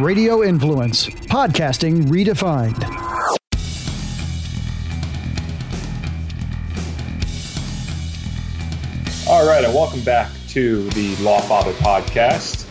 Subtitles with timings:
[0.00, 2.82] Radio Influence, podcasting redefined.
[9.28, 12.66] All right, and welcome back to the Lawfather podcast.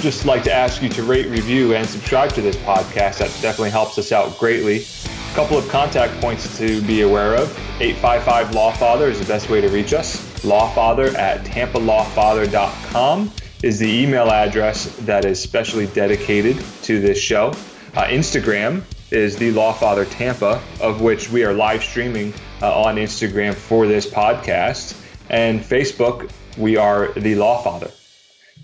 [0.00, 3.18] Just like to ask you to rate, review, and subscribe to this podcast.
[3.18, 4.84] That definitely helps us out greatly.
[5.32, 7.50] A couple of contact points to be aware of.
[7.80, 10.18] 855 Lawfather is the best way to reach us.
[10.42, 13.32] Lawfather at tampalawfather.com
[13.62, 17.48] is the email address that is specially dedicated to this show.
[17.94, 23.54] Uh, Instagram is the Lawfather Tampa, of which we are live streaming uh, on Instagram
[23.54, 24.98] for this podcast.
[25.28, 27.92] And Facebook, we are the Lawfather.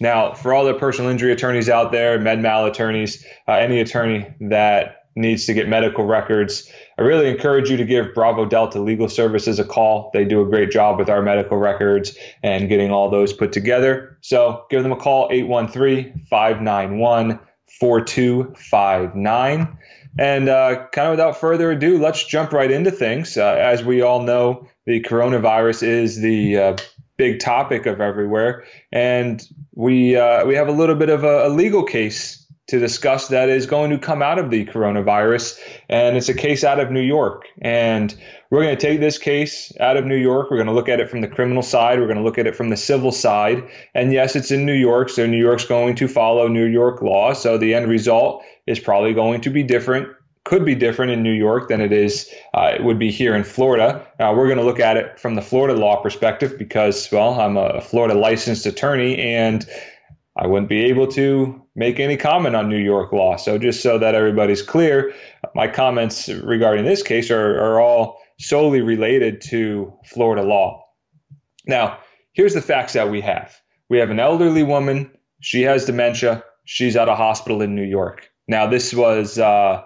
[0.01, 4.27] Now, for all the personal injury attorneys out there, med mal attorneys, uh, any attorney
[4.43, 9.09] that needs to get medical records, I really encourage you to give Bravo Delta Legal
[9.09, 10.11] Services a call.
[10.15, 14.17] They do a great job with our medical records and getting all those put together.
[14.23, 17.39] So give them a call, 813 591
[17.79, 19.79] 4259.
[20.19, 23.37] And uh, kind of without further ado, let's jump right into things.
[23.37, 26.77] Uh, as we all know, the coronavirus is the uh,
[27.19, 29.43] big topic of everywhere, and
[29.75, 33.49] we uh, we have a little bit of a, a legal case to discuss that
[33.49, 35.59] is going to come out of the coronavirus.
[35.89, 37.47] And it's a case out of New York.
[37.63, 38.15] And
[38.51, 40.51] we're going to take this case out of New York.
[40.51, 42.01] We're going to look at it from the criminal side.
[42.01, 43.63] We're going to look at it from the civil side.
[43.95, 45.11] And yes, it's in New York.
[45.11, 47.33] So New York's going to follow New York law.
[47.35, 50.09] So the end result is probably going to be different.
[50.45, 53.43] Could be different in New York than it is uh, it would be here in
[53.43, 54.07] Florida.
[54.21, 57.81] We're going to look at it from the Florida law perspective because, well, I'm a
[57.81, 59.67] Florida licensed attorney and
[60.37, 63.37] I wouldn't be able to make any comment on New York law.
[63.37, 65.15] So, just so that everybody's clear,
[65.55, 70.85] my comments regarding this case are, are all solely related to Florida law.
[71.67, 71.99] Now,
[72.33, 73.57] here's the facts that we have
[73.89, 78.29] we have an elderly woman, she has dementia, she's at a hospital in New York.
[78.47, 79.83] Now, this was uh,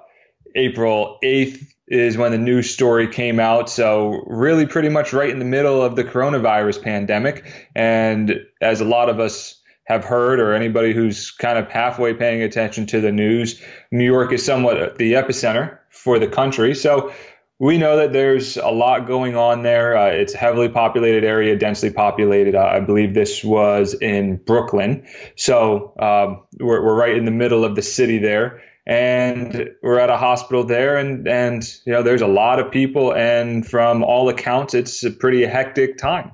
[0.54, 1.66] April 8th.
[1.92, 3.68] Is when the news story came out.
[3.68, 7.68] So, really, pretty much right in the middle of the coronavirus pandemic.
[7.74, 12.42] And as a lot of us have heard or anybody who's kind of halfway paying
[12.42, 13.61] attention to the news,
[13.91, 16.74] New York is somewhat the epicenter for the country.
[16.74, 17.13] So
[17.58, 19.96] we know that there's a lot going on there.
[19.96, 22.55] Uh, it's a heavily populated area, densely populated.
[22.55, 25.07] Uh, I believe this was in Brooklyn.
[25.36, 28.63] So um, we're, we're right in the middle of the city there.
[28.86, 33.14] And we're at a hospital there, and, and you know there's a lot of people,
[33.14, 36.33] and from all accounts, it's a pretty hectic time.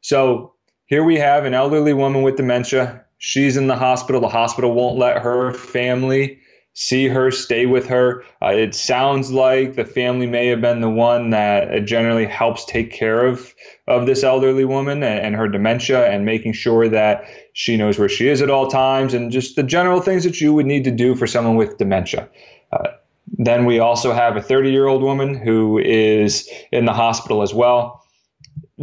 [0.00, 0.54] So
[0.88, 3.04] here we have an elderly woman with dementia.
[3.18, 4.20] She's in the hospital.
[4.22, 6.40] The hospital won't let her family
[6.72, 8.24] see her, stay with her.
[8.40, 12.92] Uh, it sounds like the family may have been the one that generally helps take
[12.92, 13.54] care of
[13.86, 18.08] of this elderly woman and, and, her dementia and making sure that she knows where
[18.08, 20.90] she is at all times and just the general things that you would need to
[20.90, 22.28] do for someone with dementia.
[22.72, 22.90] Uh,
[23.36, 27.52] then we also have a 30 year old woman who is in the hospital as
[27.52, 28.04] well.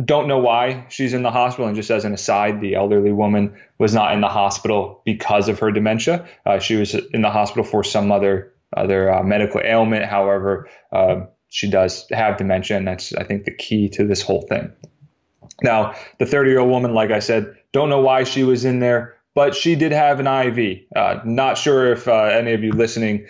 [0.04, 1.68] Don't know why she's in the hospital.
[1.68, 5.60] And just as an aside, the elderly woman was not in the hospital because of
[5.60, 6.28] her dementia.
[6.46, 10.06] Uh, she was in the hospital for some other other uh, medical ailment.
[10.06, 14.42] However, uh, she does have dementia, and that's I think the key to this whole
[14.42, 14.74] thing.
[15.62, 18.80] Now, the 30 year old woman, like I said, don't know why she was in
[18.80, 20.82] there, but she did have an IV.
[20.96, 23.28] Uh, not sure if uh, any of you listening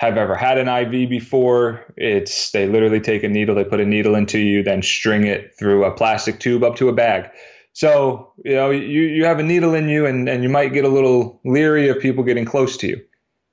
[0.00, 3.84] have ever had an IV before, it's they literally take a needle, they put a
[3.84, 7.28] needle into you, then string it through a plastic tube up to a bag.
[7.74, 10.86] So, you know, you, you have a needle in you and, and you might get
[10.86, 13.02] a little leery of people getting close to you.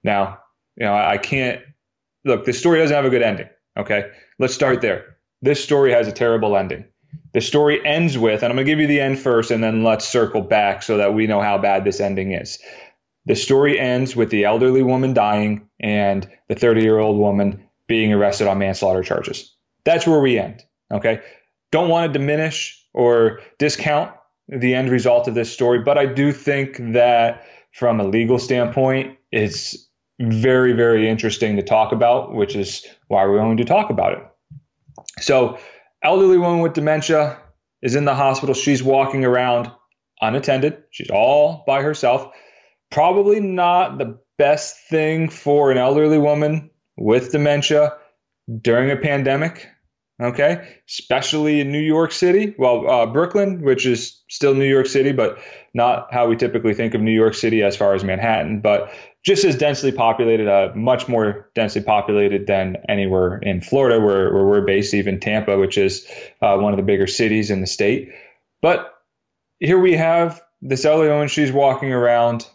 [0.06, 0.40] Now,
[0.78, 1.62] you know, I can't
[2.24, 3.50] look, this story doesn't have a good ending.
[3.78, 4.10] Okay.
[4.40, 5.18] Let's start there.
[5.42, 6.86] This story has a terrible ending.
[7.34, 9.84] The story ends with, and I'm going to give you the end first and then
[9.84, 12.58] let's circle back so that we know how bad this ending is.
[13.28, 18.14] The story ends with the elderly woman dying and the 30 year old woman being
[18.14, 19.54] arrested on manslaughter charges.
[19.84, 20.64] That's where we end.
[20.92, 21.22] Okay.
[21.72, 24.14] Don't want to diminish or discount
[24.48, 29.18] the end result of this story, but I do think that from a legal standpoint,
[29.30, 29.90] it's
[30.22, 34.24] very, very interesting to talk about, which is why we're going to talk about it.
[35.20, 35.60] So,
[36.02, 37.38] elderly woman with dementia
[37.82, 38.56] is in the hospital.
[38.56, 39.70] She's walking around
[40.22, 40.82] unattended.
[40.92, 42.32] She's all by herself
[42.92, 47.94] probably not the best thing for an elderly woman with dementia
[48.62, 49.68] during a pandemic.
[50.20, 52.56] Okay, especially in New York City.
[52.58, 55.38] Well, uh, Brooklyn, which is still New York City, but
[55.76, 58.92] not how we typically think of New York City as far as Manhattan, but
[59.24, 64.46] just as densely populated, uh, much more densely populated than anywhere in Florida, where, where
[64.46, 66.08] we're based, even Tampa, which is
[66.42, 68.10] uh, one of the bigger cities in the state.
[68.60, 68.92] But
[69.60, 72.48] here we have this elderly woman, she's walking around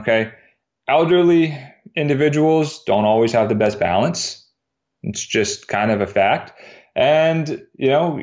[0.00, 0.32] Okay.
[0.88, 1.56] Elderly,
[1.94, 4.48] individuals don't always have the best balance.
[5.02, 6.52] It's just kind of a fact.
[6.94, 8.20] And, you know,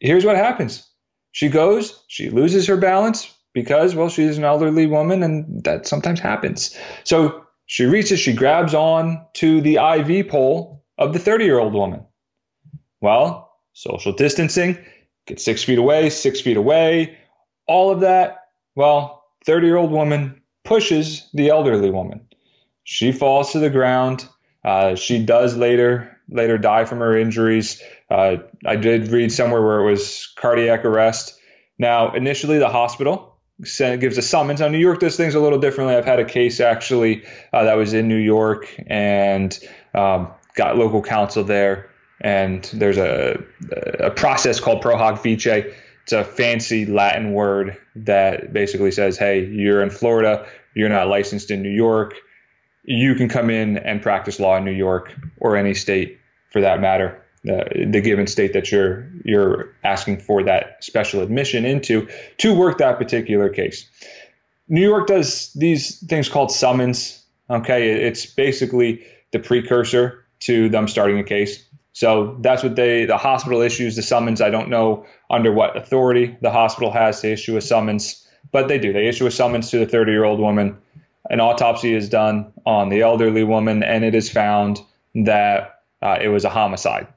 [0.00, 0.86] here's what happens
[1.32, 6.18] she goes, she loses her balance because, well, she's an elderly woman and that sometimes
[6.18, 6.74] happens.
[7.04, 11.74] So she reaches, she grabs on to the IV pole of the 30 year old
[11.74, 12.06] woman.
[13.02, 14.78] Well, social distancing,
[15.26, 17.18] get six feet away, six feet away,
[17.66, 18.44] all of that.
[18.74, 22.20] Well, 30 year old woman pushes the elderly woman.
[22.84, 24.28] She falls to the ground.
[24.64, 27.80] Uh, she does later later die from her injuries.
[28.10, 31.38] Uh, I did read somewhere where it was cardiac arrest.
[31.78, 34.60] Now, initially, the hospital gives a summons.
[34.60, 35.94] Now, New York does things a little differently.
[35.94, 39.58] I've had a case actually uh, that was in New York and
[39.94, 41.90] um, got local counsel there.
[42.20, 43.42] And there's a,
[44.00, 45.46] a process called pro hoc vice.
[46.06, 51.50] It's a fancy Latin word that basically says, hey, you're in Florida, you're not licensed
[51.50, 52.14] in New York,
[52.84, 56.20] you can come in and practice law in New York or any state
[56.52, 57.20] for that matter,
[57.50, 62.06] uh, the given state that you're you're asking for that special admission into
[62.38, 63.90] to work that particular case.
[64.68, 67.20] New York does these things called summons.
[67.50, 71.65] Okay, it's basically the precursor to them starting a case.
[71.96, 74.40] So that's what they the hospital issues the summons.
[74.40, 78.78] I don't know under what authority the hospital has to issue a summons, but they
[78.78, 78.92] do.
[78.92, 80.76] They issue a summons to the 30 year old woman
[81.30, 84.80] an autopsy is done on the elderly woman, and it is found
[85.14, 87.08] that uh, it was a homicide.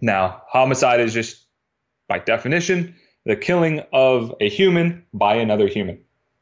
[0.00, 1.44] Now, homicide is just,
[2.08, 2.94] by definition,
[3.24, 6.00] the killing of a human by another human.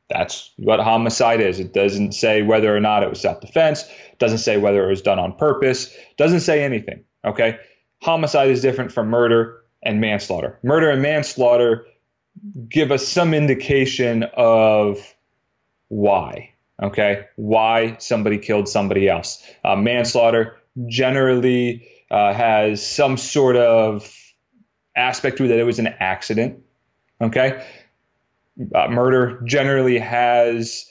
[0.08, 1.58] That's what homicide is.
[1.58, 3.84] It doesn't say whether or not it was self defense,
[4.18, 7.04] doesn't say whether it was done on purpose, doesn't say anything.
[7.24, 7.58] Okay?
[8.02, 10.58] Homicide is different from murder and manslaughter.
[10.62, 11.86] Murder and manslaughter
[12.68, 15.14] give us some indication of
[15.88, 16.52] why
[16.82, 19.42] okay, why somebody killed somebody else.
[19.64, 24.12] Uh, manslaughter generally uh, has some sort of
[24.94, 26.62] aspect to it that it was an accident,
[27.20, 27.64] okay.
[28.74, 30.86] Uh, murder generally has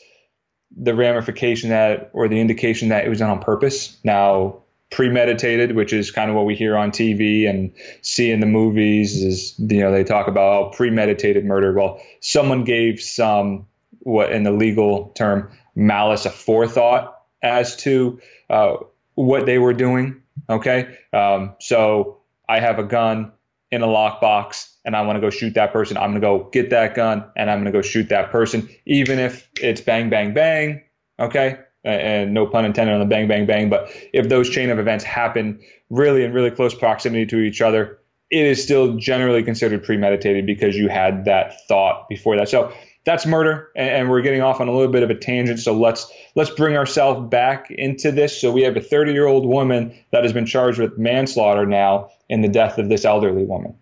[0.76, 3.98] the ramification that or the indication that it was done on purpose.
[4.04, 4.64] Now,
[4.96, 9.22] premeditated, which is kind of what we hear on TV and see in the movies,
[9.22, 11.74] is you know they talk about oh, premeditated murder.
[11.74, 13.68] Well, someone gave some
[14.00, 17.12] what in the legal term malice aforethought
[17.44, 18.78] as to uh,
[19.16, 20.22] what they were doing.
[20.50, 23.34] Okay, um, so I have a gun
[23.72, 25.98] in a lockbox and I want to go shoot that person.
[25.98, 28.70] I'm going to go get that gun and I'm going to go shoot that person,
[28.86, 30.84] even if it's bang, bang, bang.
[31.20, 31.58] Okay.
[31.86, 33.70] And no pun intended on the bang, bang, bang.
[33.70, 35.60] But if those chain of events happen
[35.90, 38.00] really in really close proximity to each other,
[38.32, 42.50] it is still generally considered premeditated because you had that thought before that.
[42.50, 42.74] So
[43.06, 45.60] that's murder, and, we're getting off on a little bit of a tangent.
[45.60, 48.42] So let's let's bring ourselves back into this.
[48.42, 52.10] So we have a 30 year old woman that has been charged with manslaughter now
[52.30, 53.76] in the death of this elderly woman.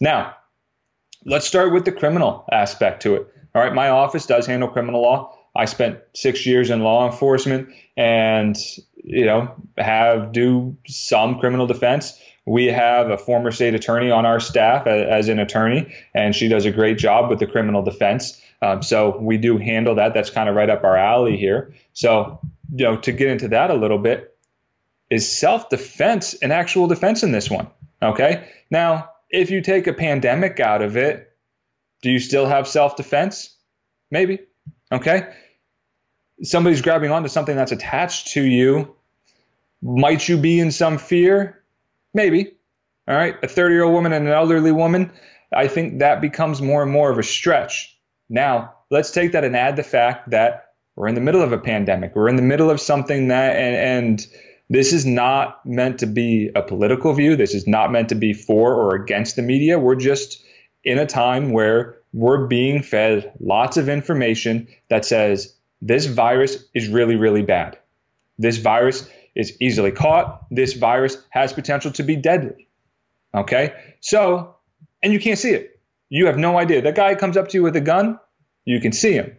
[0.00, 0.34] Now,
[1.24, 3.28] let's start with the criminal aspect to it.
[3.54, 5.33] All right, my office does handle criminal law.
[5.56, 8.56] I spent six years in law enforcement, and
[8.96, 12.18] you know have do some criminal defense.
[12.46, 16.66] We have a former state attorney on our staff as, an attorney, and she does
[16.66, 18.38] a great job with the criminal defense.
[18.60, 20.12] Um, so we do handle that.
[20.12, 21.74] That's kind of right up our alley here.
[21.94, 22.40] So,
[22.74, 24.36] you know, to get into that a little bit,
[25.08, 27.68] is self defense an actual defense in this one?
[28.02, 28.48] Okay.
[28.70, 31.32] Now, if you take a pandemic out of it,
[32.02, 33.56] do you still have self defense?
[34.10, 34.40] Maybe.
[34.92, 35.32] Okay.
[36.42, 38.94] Somebody's grabbing onto something that's attached to you.
[39.82, 41.62] Might you be in some fear?
[42.12, 42.56] Maybe.
[43.06, 43.36] All right.
[43.42, 45.12] A 30 year old woman and an elderly woman,
[45.52, 47.94] I think that becomes more and more of a stretch
[48.28, 51.58] now, let's take that and add the fact that we're in the middle of a
[51.58, 52.14] pandemic.
[52.14, 54.26] We're in the middle of something that, and, and
[54.70, 57.36] this is not meant to be a political view.
[57.36, 59.78] This is not meant to be for or against the media.
[59.78, 60.42] We're just
[60.84, 66.88] in a time where we're being fed lots of information that says this virus is
[66.88, 67.78] really, really bad.
[68.38, 70.46] This virus is easily caught.
[70.50, 72.68] This virus has potential to be deadly.
[73.34, 73.74] Okay?
[74.00, 74.56] So,
[75.02, 75.78] and you can't see it.
[76.08, 76.80] You have no idea.
[76.80, 78.18] That guy comes up to you with a gun,
[78.64, 79.36] you can see him.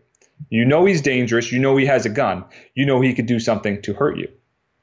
[0.49, 1.51] You know he's dangerous.
[1.51, 2.45] You know he has a gun.
[2.75, 4.29] You know he could do something to hurt you,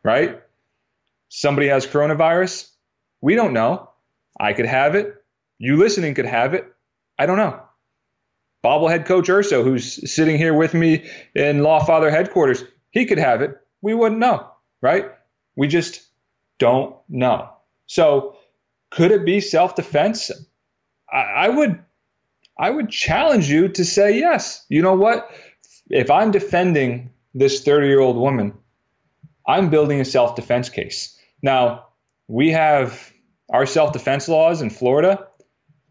[0.02, 0.42] right?
[1.28, 2.68] Somebody has coronavirus.
[3.20, 3.88] We don't know.
[4.40, 5.14] I could have it.
[5.58, 6.66] You listening could have it.
[7.18, 7.62] I don't know.
[8.62, 13.56] Bobblehead coach Urso, who's sitting here with me in Lawfather headquarters, he could have it.
[13.80, 14.48] We wouldn't know,
[14.80, 15.10] right?
[15.56, 16.06] We just
[16.58, 17.50] don't know.
[17.86, 18.36] So,
[18.90, 20.30] could it be self defense?
[21.12, 21.82] I, I would
[22.58, 24.64] I would challenge you to say yes.
[24.68, 25.28] You know what?
[25.90, 28.54] If I'm defending this 30 year old woman,
[29.46, 31.18] I'm building a self defense case.
[31.42, 31.88] Now,
[32.28, 33.12] we have
[33.50, 35.26] our self defense laws in Florida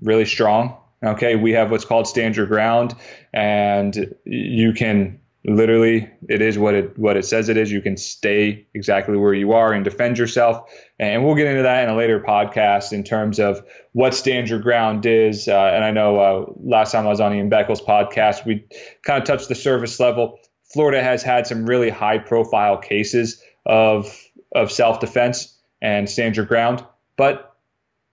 [0.02, 0.78] really strong.
[1.04, 2.96] Okay, we have what's called stand your ground,
[3.34, 7.72] and you can literally it is what it what it says it is.
[7.72, 10.70] You can stay exactly where you are and defend yourself.
[11.00, 14.60] And we'll get into that in a later podcast in terms of what stand your
[14.60, 15.48] ground is.
[15.48, 18.66] Uh, and i know uh, last time i was on ian beckles podcast we
[19.04, 20.40] kind of touched the service level.
[20.74, 24.16] Florida has had some really high profile cases of
[24.54, 26.86] of self-defense and stand your ground.
[27.18, 27.56] But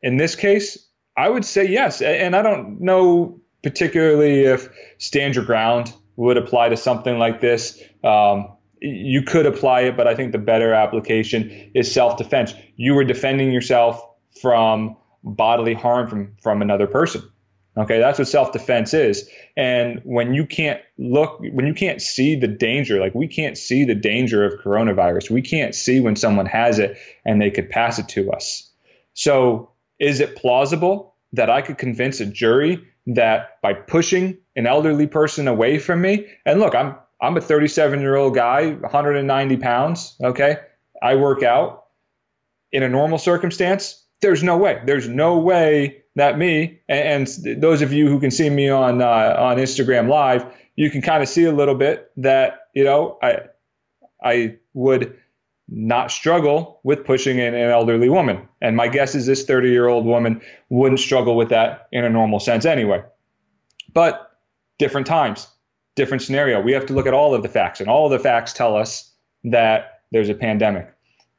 [0.03, 0.88] in this case
[1.19, 6.69] i would say yes and i don't know particularly if stand your ground would apply
[6.69, 7.81] to something like this.
[8.03, 12.55] Um, you could apply it, but I think the better application is self-defense.
[12.77, 14.05] You were defending yourself
[14.41, 17.23] from bodily harm from from another person.
[17.77, 19.29] Okay, that's what self-defense is.
[19.57, 23.85] And when you can't look, when you can't see the danger, like we can't see
[23.85, 28.01] the danger of coronavirus, we can't see when someone has it and they could pass
[28.01, 28.69] it to us.
[29.15, 35.07] So, is it plausible that I could convince a jury that by pushing an elderly
[35.07, 40.17] person away from me, and look, I'm I'm a 37 year old guy, 190 pounds.
[40.23, 40.59] Okay,
[41.03, 41.85] I work out.
[42.71, 44.83] In a normal circumstance, there's no way.
[44.85, 49.01] There's no way that me and, and those of you who can see me on
[49.01, 50.45] uh, on Instagram Live,
[50.77, 53.39] you can kind of see a little bit that you know I
[54.23, 55.17] I would
[55.69, 58.49] not struggle with pushing in an elderly woman.
[58.61, 62.11] And my guess is this 30 year old woman wouldn't struggle with that in a
[62.11, 63.03] normal sense anyway.
[63.93, 64.31] But
[64.79, 65.47] different times,
[65.95, 66.61] different scenario.
[66.61, 68.77] We have to look at all of the facts, and all of the facts tell
[68.77, 69.13] us
[69.45, 70.95] that there's a pandemic.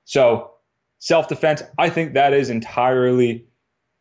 [0.06, 0.52] So,
[1.00, 3.48] self defense, I think that is entirely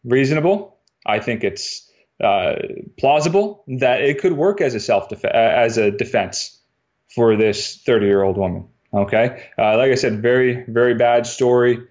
[0.05, 0.79] reasonable.
[1.07, 1.91] I think it's
[2.23, 2.57] uh,
[2.99, 6.59] plausible that it could work as a self as a defense
[7.15, 8.69] for this 30 year old woman.
[8.93, 9.45] Okay.
[9.59, 11.87] Uh, like I said, very, very bad story,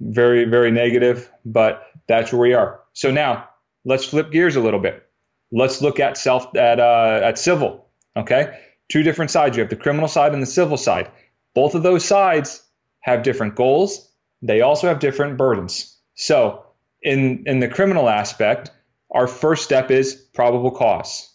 [0.00, 2.80] very, very negative, but that's where we are.
[2.92, 3.48] So now
[3.84, 5.06] let's flip gears a little bit.
[5.52, 7.86] Let's look at self at uh, at civil.
[8.16, 8.58] Okay.
[8.88, 9.56] Two different sides.
[9.56, 11.10] You have the criminal side and the civil side.
[11.54, 12.62] Both of those sides
[13.00, 14.10] have different goals.
[14.42, 15.96] They also have different burdens.
[16.14, 16.64] So
[17.02, 18.70] in in the criminal aspect,
[19.10, 21.30] our first step is probable cause.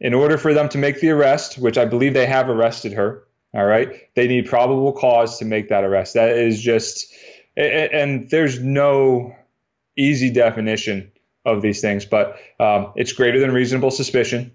[0.00, 3.23] In order for them to make the arrest, which I believe they have arrested her,
[3.54, 3.88] all right.
[4.16, 6.14] They need probable cause to make that arrest.
[6.14, 7.06] That is just,
[7.56, 9.36] and there's no
[9.96, 11.12] easy definition
[11.44, 14.52] of these things, but um, it's greater than reasonable suspicion.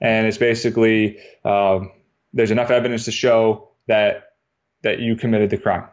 [0.00, 1.92] And it's basically, um,
[2.34, 4.32] there's enough evidence to show that
[4.82, 5.84] that you committed the crime.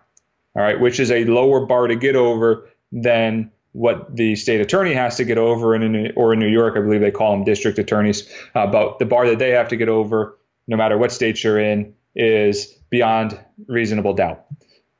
[0.53, 4.93] All right, which is a lower bar to get over than what the state attorney
[4.93, 7.79] has to get over, in, or in New York, I believe they call them district
[7.79, 8.29] attorneys.
[8.53, 11.57] Uh, but the bar that they have to get over, no matter what state you're
[11.57, 14.45] in, is beyond reasonable doubt.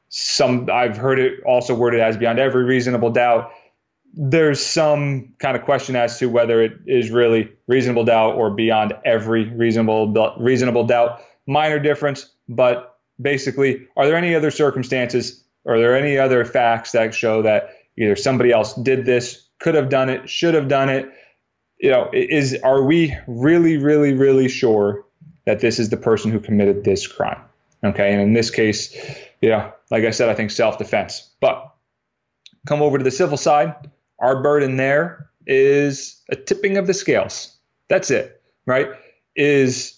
[0.10, 3.52] Some I've heard it also worded as beyond every reasonable doubt.
[4.14, 8.94] There's some kind of question as to whether it is really reasonable doubt or beyond
[9.06, 11.22] every reasonable reasonable doubt.
[11.48, 15.44] Minor difference, but basically, are there any other circumstances?
[15.66, 19.90] Are there any other facts that show that either somebody else did this, could have
[19.90, 21.10] done it, should have done it?
[21.80, 25.06] You know, is are we really, really, really sure
[25.46, 27.42] that this is the person who committed this crime.
[27.84, 28.96] Okay, and in this case,
[29.42, 31.30] yeah, like I said, I think self defense.
[31.40, 31.74] But
[32.68, 33.74] come over to the civil side,
[34.20, 37.56] our burden there is a tipping of the scales.
[37.90, 38.90] That's it, right?
[39.36, 39.98] Is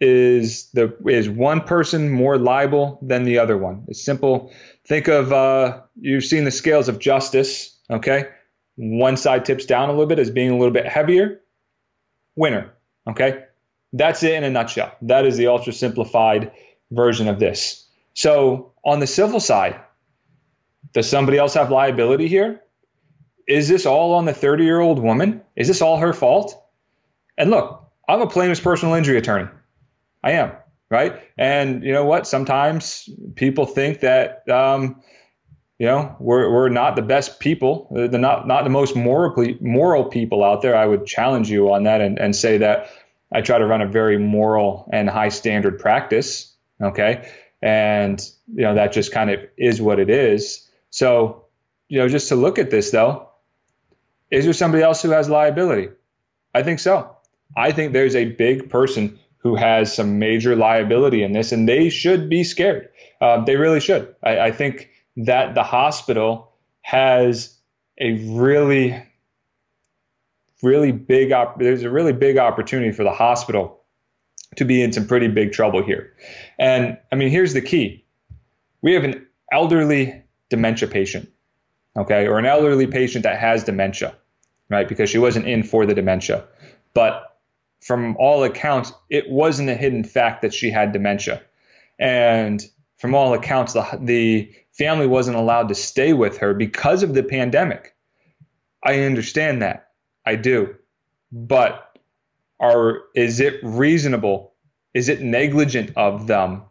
[0.00, 3.84] is the is one person more liable than the other one?
[3.88, 4.52] It's simple.
[4.86, 7.78] Think of uh, you've seen the scales of justice.
[7.90, 8.28] Okay,
[8.76, 11.40] one side tips down a little bit as being a little bit heavier.
[12.36, 12.72] Winner.
[13.08, 13.44] Okay,
[13.92, 14.92] that's it in a nutshell.
[15.02, 16.52] That is the ultra simplified
[16.90, 17.86] version of this.
[18.14, 19.80] So, on the civil side,
[20.92, 22.62] does somebody else have liability here?
[23.46, 25.42] Is this all on the 30 year old woman?
[25.54, 26.62] Is this all her fault?
[27.38, 29.48] And look, I'm a plaintiff's personal injury attorney.
[30.22, 30.52] I am,
[30.90, 31.20] right?
[31.36, 32.26] And you know what?
[32.26, 35.02] Sometimes people think that, um,
[35.78, 40.04] you know, we're, we're not the best people, the not not the most morally moral
[40.04, 40.74] people out there.
[40.74, 42.88] I would challenge you on that and, and say that
[43.32, 46.54] I try to run a very moral and high standard practice.
[46.80, 47.30] Okay.
[47.62, 48.20] And,
[48.54, 50.68] you know, that just kind of is what it is.
[50.90, 51.44] So,
[51.88, 53.28] you know, just to look at this though,
[54.30, 55.88] is there somebody else who has liability?
[56.54, 57.16] I think so.
[57.56, 61.88] I think there's a big person who has some major liability in this, and they
[61.88, 62.88] should be scared.
[63.20, 64.14] Uh, they really should.
[64.22, 66.52] I, I think that the hospital
[66.82, 67.56] has
[68.00, 69.00] a really
[70.62, 73.82] really big op- there's a really big opportunity for the hospital
[74.56, 76.14] to be in some pretty big trouble here.
[76.58, 78.04] And I mean, here's the key.
[78.82, 81.28] we have an elderly dementia patient,
[81.96, 84.14] okay, or an elderly patient that has dementia,
[84.68, 84.88] right?
[84.88, 86.44] Because she wasn't in for the dementia.
[86.94, 87.36] But
[87.80, 91.42] from all accounts, it wasn't a hidden fact that she had dementia.
[91.98, 92.64] And
[92.98, 97.22] from all accounts, the, the family wasn't allowed to stay with her because of the
[97.22, 97.94] pandemic.
[98.82, 99.85] I understand that.
[100.26, 100.74] I do.
[101.32, 101.98] But
[102.60, 104.52] are is it reasonable?
[104.92, 106.62] Is it negligent of them,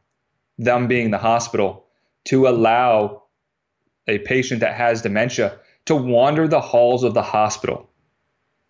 [0.58, 1.86] them being the hospital,
[2.26, 3.24] to allow
[4.08, 7.90] a patient that has dementia to wander the halls of the hospital?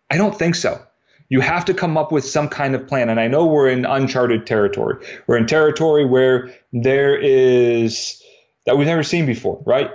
[0.10, 0.82] I don't think so.
[1.30, 3.10] You have to come up with some kind of plan.
[3.10, 5.04] And I know we're in uncharted territory.
[5.26, 8.22] We're in territory where there is
[8.66, 9.90] that we've never seen before, right?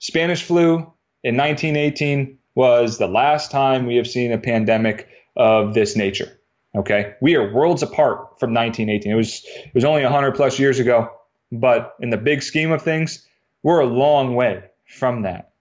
[0.00, 0.78] Spanish flu
[1.22, 6.38] in 1918 was the last time we have seen a pandemic of this nature.
[6.74, 9.12] Okay, we are worlds apart from 1918.
[9.12, 11.10] It was it was only 100 plus years ago,
[11.50, 13.26] but in the big scheme of things,
[13.62, 15.52] we're a long way from that,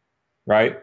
[0.45, 0.79] right?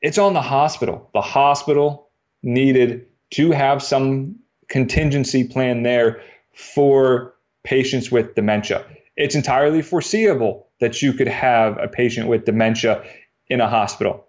[0.00, 1.10] It's on the hospital.
[1.12, 2.08] The hospital
[2.42, 4.36] needed to have some
[4.68, 6.22] contingency plan there
[6.54, 8.84] for patients with dementia.
[9.16, 13.04] It's entirely foreseeable that you could have a patient with dementia
[13.48, 14.26] in a hospital.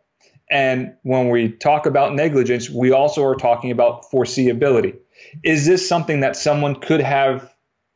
[0.52, 4.98] And when we talk about negligence, we also are talking about foreseeability.
[5.44, 7.50] Is this something that someone could have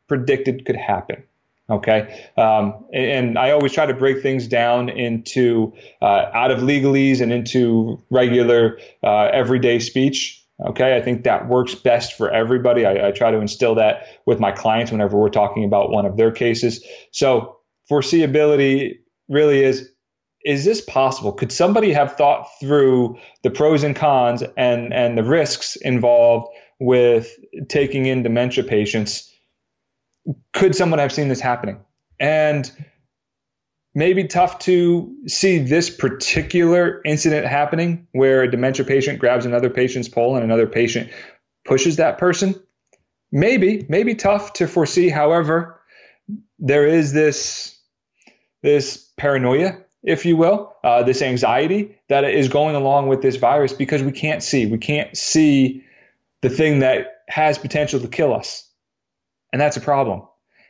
[0.07, 1.23] predicted could happen?
[1.69, 2.25] Okay.
[2.37, 7.33] Um, and I always try to break things down into uh, out of legalese and
[7.33, 10.43] into regular uh, everyday speech.
[10.63, 10.95] Okay.
[10.95, 12.85] I think that works best for everybody.
[12.85, 16.15] I, I try to instill that with my clients whenever we're talking about one of
[16.15, 16.85] their cases.
[17.11, 17.57] So
[17.91, 19.89] foreseeability really is
[20.45, 21.33] is this possible?
[21.33, 27.35] Could somebody have thought through the pros and cons and, and the risks involved with
[27.67, 29.33] taking in dementia patients?
[30.53, 31.83] Could someone have seen this happening?
[32.19, 32.71] And
[33.95, 40.09] maybe tough to see this particular incident happening where a dementia patient grabs another patient's
[40.09, 41.09] pole and another patient
[41.65, 42.53] pushes that person.
[43.31, 45.09] Maybe, maybe tough to foresee.
[45.09, 45.81] However,
[46.59, 47.71] there is this
[48.61, 53.73] this paranoia if you will, uh, this anxiety that is going along with this virus
[53.73, 54.67] because we can't see.
[54.67, 55.83] We can't see
[56.41, 58.69] the thing that has potential to kill us.
[59.51, 60.23] And that's a problem.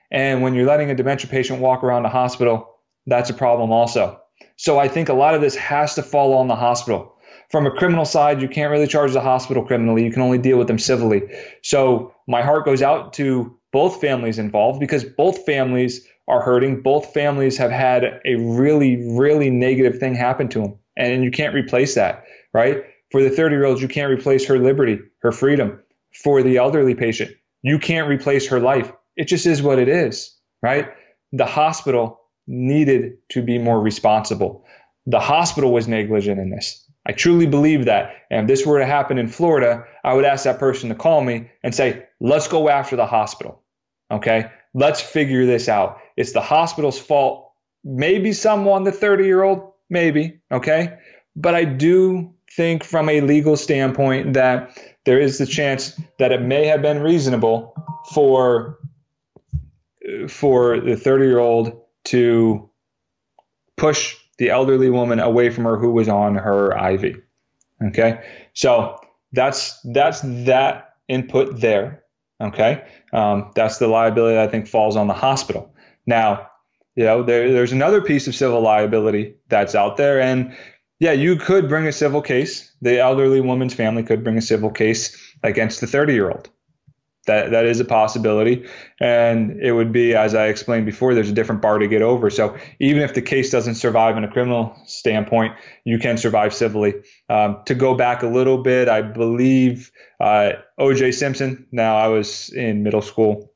[0.10, 4.22] And when you're letting a dementia patient walk around the hospital, that's a problem also.
[4.56, 7.16] So I think a lot of this has to fall on the hospital.
[7.50, 10.06] From a criminal side, you can't really charge the hospital criminally.
[10.06, 11.24] You can only deal with them civilly.
[11.62, 16.82] So my heart goes out to both families involved because both families are hurting.
[16.82, 20.80] Both families have had a really, really negative thing happen to them.
[20.98, 22.84] And you can't replace that, right?
[23.12, 25.82] For the 30 year old, you can't replace her liberty, her freedom.
[26.24, 28.92] For the elderly patient, you can't replace her life.
[29.18, 30.90] It just is what it is, right?
[31.34, 34.66] The hospital needed to be more responsible.
[35.06, 36.86] The hospital was negligent in this.
[37.06, 38.14] I truly believe that.
[38.32, 41.22] And if this were to happen in Florida, I would ask that person to call
[41.22, 43.62] me and say, let's go after the hospital.
[44.10, 44.50] Okay.
[44.76, 46.00] Let's figure this out.
[46.18, 47.54] It's the hospital's fault.
[47.86, 50.42] Maybe someone, the 30 year old, maybe.
[50.52, 50.98] Okay.
[51.34, 56.42] But I do think from a legal standpoint that there is the chance that it
[56.42, 57.74] may have been reasonable
[58.14, 58.80] for
[60.28, 62.70] for the 30 year old to
[63.78, 67.22] push the elderly woman away from her who was on her IV.
[67.88, 68.22] Okay.
[68.54, 69.00] So
[69.32, 72.04] that's that's that input there.
[72.42, 75.74] Okay, um, that's the liability that I think falls on the hospital.
[76.06, 76.50] Now,
[76.96, 80.56] you know, there, there's another piece of civil liability that's out there, and
[81.00, 82.74] yeah, you could bring a civil case.
[82.82, 86.50] The elderly woman's family could bring a civil case against the 30 year old
[87.26, 88.68] that that is a possibility.
[89.00, 92.30] And it would be as i explained before there's a different bar to get over.
[92.30, 96.94] So even if the case doesn't survive in a criminal standpoint you can survive civilly.
[97.30, 102.50] Um, to go back a little bit i believe uh, oj simpson now i was
[102.50, 103.52] in middle school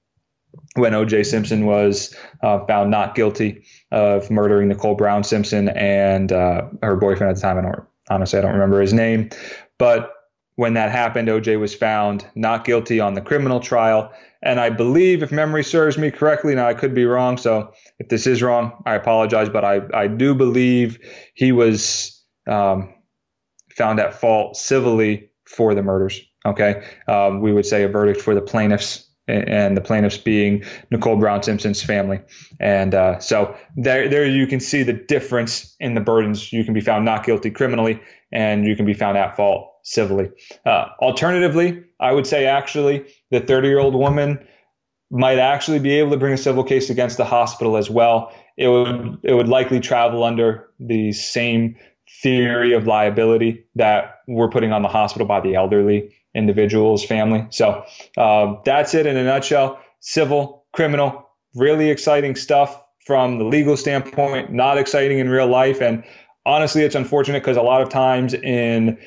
[0.75, 6.67] when oj simpson was uh, found not guilty of murdering nicole brown simpson and uh,
[6.81, 7.57] her boyfriend at the time.
[7.57, 9.29] I don't honestly i don't remember his name.
[9.77, 10.11] But
[10.59, 14.11] when that happened, OJ was found not guilty on the criminal trial.
[14.41, 17.37] And I believe, if memory serves me correctly, now I could be wrong.
[17.37, 19.47] So if this is wrong, I apologize.
[19.47, 20.99] But I, I do believe
[21.33, 22.93] he was um,
[23.73, 26.19] found at fault civilly for the murders.
[26.45, 26.83] Okay.
[27.07, 31.41] Um, we would say a verdict for the plaintiffs and the plaintiffs being Nicole Brown
[31.41, 32.19] Simpson's family.
[32.59, 36.51] And uh, so there, there you can see the difference in the burdens.
[36.51, 40.29] You can be found not guilty criminally, and you can be found at fault civilly.
[40.65, 44.47] Uh, alternatively, I would say actually the 30 year old woman
[45.11, 48.31] might actually be able to bring a civil case against the hospital as well.
[48.57, 51.77] It would it would likely travel under the same
[52.21, 57.47] theory of liability that we're putting on the hospital by the elderly individual's family.
[57.49, 57.83] So
[58.17, 59.79] uh, that's it in a nutshell.
[60.01, 64.51] Civil, criminal, really exciting stuff from the legal standpoint.
[64.51, 66.03] Not exciting in real life, and
[66.45, 68.99] honestly, it's unfortunate because a lot of times in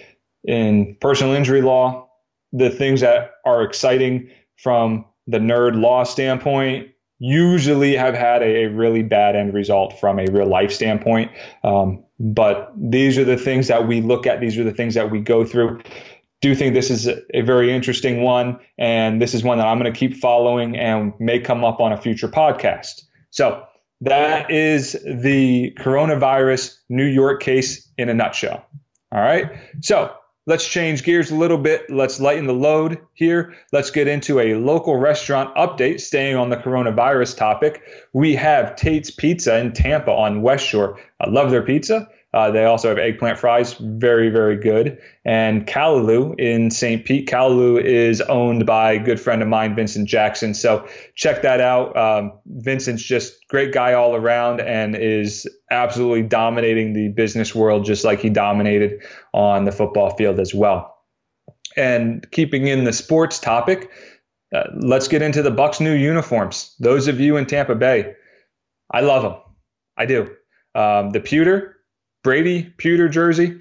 [0.44, 2.09] in personal injury law,
[2.52, 8.68] the things that are exciting from the nerd law standpoint usually have had a, a,
[8.68, 11.31] really bad end result from a real life standpoint.
[11.62, 15.11] Um, but these are the things that we look at, these are the things that
[15.11, 15.81] we go through.
[16.40, 19.78] Do think this is a, a very interesting one, and this is one that I'm
[19.78, 23.02] going to keep following and may come up on a future podcast.
[23.31, 23.64] So,
[24.00, 28.66] that is the coronavirus New York case in a nutshell.
[29.12, 29.48] All right.
[29.81, 30.12] So,
[30.44, 31.88] Let's change gears a little bit.
[31.88, 33.55] Let's lighten the load here.
[33.72, 37.83] Let's get into a local restaurant update, staying on the coronavirus topic.
[38.12, 40.98] We have Tate's Pizza in Tampa on West Shore.
[41.20, 42.09] I love their pizza.
[42.35, 44.99] Uh, they also have eggplant fries, very, very good.
[45.25, 47.05] And Callaloo in St.
[47.05, 47.29] Pete.
[47.29, 50.55] Callaloo is owned by a good friend of mine, Vincent Jackson.
[50.55, 51.95] So check that out.
[51.95, 58.03] Um, Vincent's just great guy all around and is absolutely dominating the business world, just
[58.03, 59.03] like he dominated
[59.35, 60.97] on the football field as well.
[61.77, 63.90] And keeping in the sports topic,
[64.55, 66.75] uh, let's get into the Bucks' new uniforms.
[66.81, 68.14] Those of you in Tampa Bay,
[68.90, 69.35] I love them.
[69.99, 70.31] I do.
[70.75, 71.77] Um, the pewter
[72.23, 73.61] Brady pewter jersey,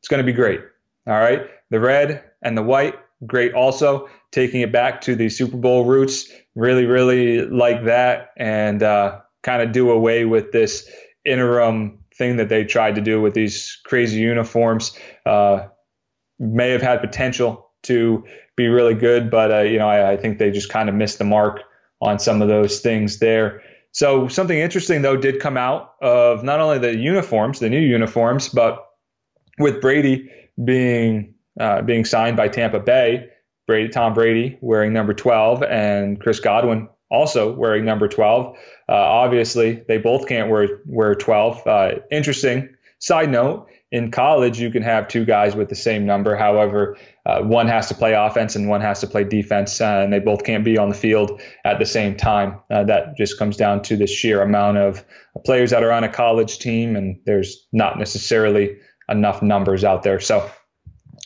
[0.00, 0.60] it's going to be great.
[1.06, 1.46] All right.
[1.70, 2.94] The red and the white,
[3.26, 4.08] great also.
[4.32, 9.62] Taking it back to the Super Bowl roots, really, really like that and uh, kind
[9.62, 10.90] of do away with this
[11.24, 14.98] interim thing that they tried to do with these crazy uniforms.
[15.24, 15.68] Uh,
[16.38, 18.24] may have had potential to
[18.56, 21.18] be really good, but uh, you know I, I, think they just kind of missed
[21.18, 21.60] the mark
[22.00, 23.62] on some of those things there.
[23.96, 28.50] So something interesting though did come out of not only the uniforms, the new uniforms,
[28.50, 28.86] but
[29.58, 30.30] with Brady
[30.62, 33.30] being uh, being signed by Tampa Bay,
[33.66, 38.54] Brady Tom Brady wearing number 12 and Chris Godwin also wearing number 12.
[38.86, 41.66] Uh, obviously, they both can't wear wear 12.
[41.66, 46.36] Uh, interesting side note: in college, you can have two guys with the same number.
[46.36, 50.12] However, uh, one has to play offense and one has to play defense, uh, and
[50.12, 52.60] they both can't be on the field at the same time.
[52.70, 55.04] Uh, that just comes down to the sheer amount of
[55.44, 60.20] players that are on a college team, and there's not necessarily enough numbers out there.
[60.20, 60.48] So,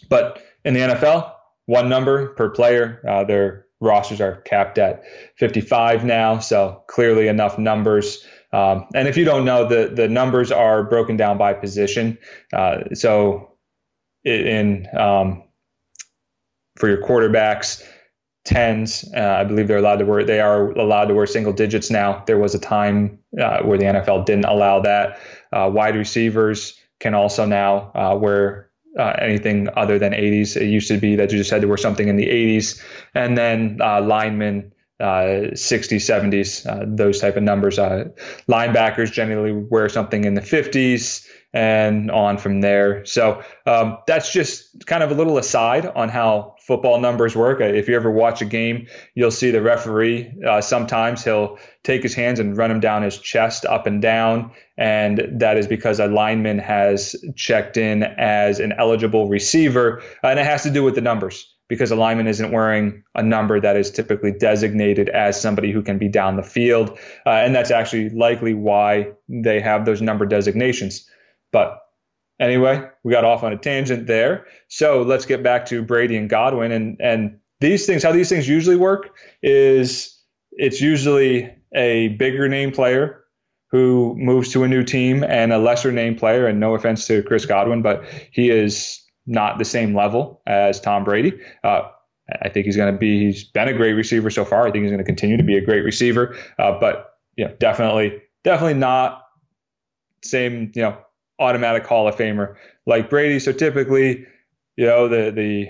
[0.09, 1.33] but in the NFL,
[1.67, 3.03] one number per player.
[3.07, 5.03] Uh, their rosters are capped at
[5.37, 8.25] 55 now, so clearly enough numbers.
[8.53, 12.19] Um, and if you don't know, the the numbers are broken down by position.
[12.53, 13.53] Uh, so
[14.25, 15.45] in um,
[16.81, 17.85] for your quarterbacks,
[18.45, 19.05] tens.
[19.15, 20.25] Uh, I believe they're allowed to wear.
[20.25, 22.25] They are allowed to wear single digits now.
[22.27, 25.21] There was a time uh, where the NFL didn't allow that.
[25.53, 30.57] Uh, wide receivers can also now uh, wear uh, anything other than 80s.
[30.57, 32.83] It used to be that you just had to wear something in the 80s,
[33.15, 33.79] and then
[35.01, 37.79] uh, 60s, 70s, those type of numbers.
[37.79, 38.05] Uh,
[38.49, 43.05] linebackers generally wear something in the 50s and on from there.
[43.05, 47.61] So um, that's just kind of a little aside on how football numbers work.
[47.61, 52.03] Uh, if you ever watch a game, you'll see the referee uh, sometimes he'll take
[52.03, 54.53] his hands and run them down his chest up and down.
[54.77, 60.03] And that is because a lineman has checked in as an eligible receiver.
[60.23, 63.61] And it has to do with the numbers because a lineman isn't wearing a number
[63.61, 66.99] that is typically designated as somebody who can be down the field.
[67.25, 71.09] Uh, and that's actually likely why they have those number designations.
[71.53, 71.79] But
[72.41, 74.47] anyway, we got off on a tangent there.
[74.67, 78.03] So let's get back to Brady and Godwin and and these things.
[78.03, 83.23] How these things usually work is it's usually a bigger name player
[83.71, 86.49] who moves to a new team and a lesser name player.
[86.49, 91.05] And no offense to Chris Godwin, but he is not the same level as Tom
[91.05, 91.41] Brady.
[91.63, 91.83] Uh,
[92.43, 93.27] I think he's going to be.
[93.27, 94.67] He's been a great receiver so far.
[94.67, 96.37] I think he's going to continue to be a great receiver.
[96.59, 99.25] Uh, but you know, definitely, definitely not
[100.23, 100.73] same.
[100.75, 100.99] You know,
[101.39, 102.57] automatic Hall of Famer
[102.87, 103.41] like Brady.
[103.41, 104.27] So typically,
[104.77, 105.69] you know, the the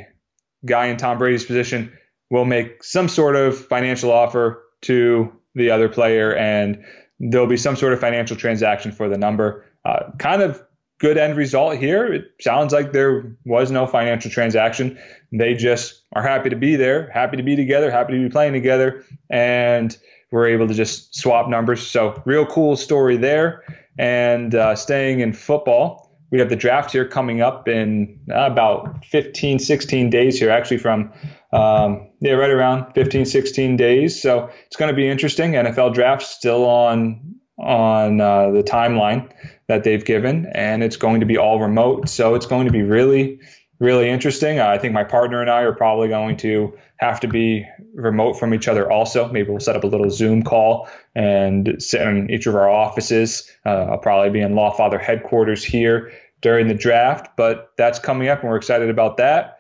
[0.67, 1.93] guy in Tom Brady's position
[2.31, 6.85] will make some sort of financial offer to the other player, and
[7.19, 9.65] there'll be some sort of financial transaction for the number.
[9.85, 10.63] Uh, kind of
[11.01, 12.13] good end result here.
[12.13, 14.99] It sounds like there was no financial transaction.
[15.33, 18.53] They just are happy to be there, happy to be together, happy to be playing
[18.53, 19.97] together, and
[20.31, 21.85] we're able to just swap numbers.
[21.85, 23.65] So, real cool story there.
[23.99, 29.05] And uh, staying in football, we have the draft here coming up in uh, about
[29.07, 31.13] 15, 16 days here, actually from
[31.53, 34.21] um, yeah, right around 15, 16 days.
[34.21, 35.53] So it's going to be interesting.
[35.53, 39.31] NFL draft still on on uh, the timeline
[39.71, 42.09] that they've given, and it's going to be all remote.
[42.09, 43.39] So it's going to be really,
[43.79, 44.59] really interesting.
[44.59, 48.53] I think my partner and I are probably going to have to be remote from
[48.53, 49.29] each other also.
[49.29, 53.49] Maybe we'll set up a little Zoom call and sit in each of our offices.
[53.65, 58.41] Uh, I'll probably be in Lawfather headquarters here during the draft, but that's coming up,
[58.41, 59.59] and we're excited about that.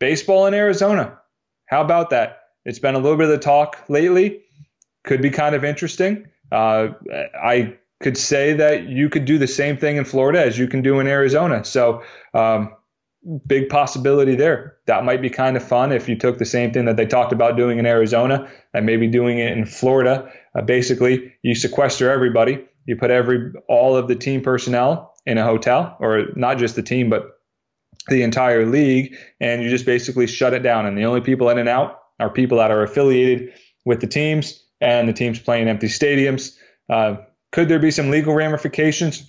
[0.00, 1.18] Baseball in Arizona.
[1.64, 2.40] How about that?
[2.66, 4.42] It's been a little bit of the talk lately.
[5.02, 6.28] Could be kind of interesting.
[6.52, 6.88] Uh,
[7.42, 10.82] I could say that you could do the same thing in Florida as you can
[10.82, 11.64] do in Arizona.
[11.64, 12.02] So,
[12.34, 12.74] um,
[13.46, 14.76] big possibility there.
[14.86, 17.32] That might be kind of fun if you took the same thing that they talked
[17.32, 20.30] about doing in Arizona and maybe doing it in Florida.
[20.54, 22.64] Uh, basically, you sequester everybody.
[22.86, 26.82] You put every all of the team personnel in a hotel, or not just the
[26.82, 27.38] team, but
[28.08, 30.84] the entire league, and you just basically shut it down.
[30.84, 33.54] And the only people in and out are people that are affiliated
[33.86, 36.56] with the teams, and the teams playing empty stadiums.
[36.90, 37.16] Uh,
[37.54, 39.24] could there be some legal ramifications?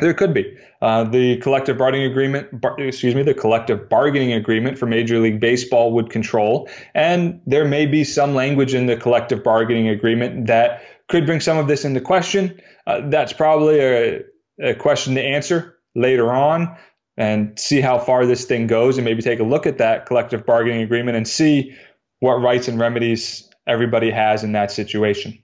[0.00, 0.56] There could be.
[0.80, 5.40] Uh, the collective bargaining agreement, bar, excuse me, the collective bargaining agreement for Major League
[5.40, 10.84] Baseball would control, and there may be some language in the collective bargaining agreement that
[11.06, 12.62] could bring some of this into question.
[12.86, 14.22] Uh, that's probably a,
[14.62, 16.78] a question to answer later on
[17.18, 20.46] and see how far this thing goes and maybe take a look at that collective
[20.46, 21.76] bargaining agreement and see
[22.20, 25.43] what rights and remedies everybody has in that situation.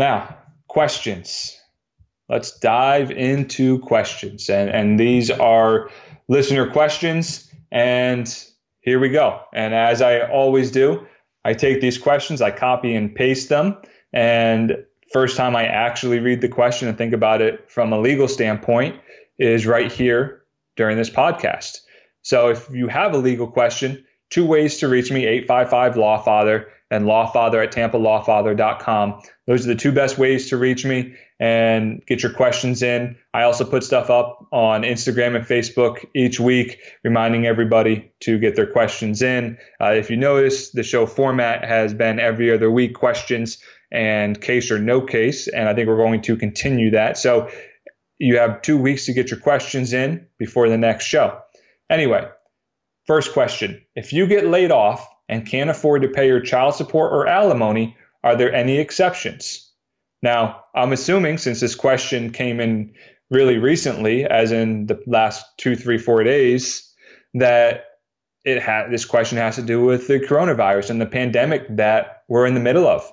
[0.00, 0.34] Now,
[0.66, 1.60] questions.
[2.26, 4.48] Let's dive into questions.
[4.48, 5.90] And, and these are
[6.26, 7.52] listener questions.
[7.70, 8.26] And
[8.80, 9.42] here we go.
[9.52, 11.06] And as I always do,
[11.44, 13.76] I take these questions, I copy and paste them,
[14.10, 18.26] and first time I actually read the question and think about it from a legal
[18.26, 18.98] standpoint
[19.38, 20.44] is right here
[20.76, 21.76] during this podcast.
[22.22, 27.04] So if you have a legal question, two ways to reach me 855 Lawfather and
[27.04, 29.22] lawfather at tampalawfather.com.
[29.46, 33.16] Those are the two best ways to reach me and get your questions in.
[33.32, 38.56] I also put stuff up on Instagram and Facebook each week, reminding everybody to get
[38.56, 39.58] their questions in.
[39.80, 43.58] Uh, if you notice, the show format has been every other week questions
[43.90, 47.16] and case or no case, and I think we're going to continue that.
[47.16, 47.50] So
[48.18, 51.40] you have two weeks to get your questions in before the next show.
[51.88, 52.28] Anyway,
[53.06, 57.12] first question If you get laid off and can't afford to pay your child support
[57.12, 59.70] or alimony, are there any exceptions?
[60.22, 62.94] Now, I'm assuming since this question came in
[63.30, 66.92] really recently, as in the last two, three, four days,
[67.34, 67.84] that
[68.44, 72.46] it had this question has to do with the coronavirus and the pandemic that we're
[72.46, 73.10] in the middle of.